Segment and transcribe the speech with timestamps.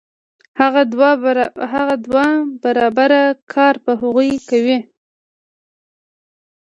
[0.59, 1.09] هغه دوه
[2.65, 4.79] برابره کار په هغوی کوي